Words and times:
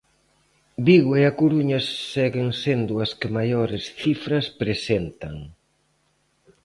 Vigo 0.87 1.11
e 1.21 1.23
A 1.31 1.33
Coruña 1.39 1.79
seguen 2.13 2.49
sendo 2.63 2.93
as 3.05 3.11
que 3.19 3.33
maiores 3.37 3.83
cifras 4.01 4.45
presentan. 4.61 5.35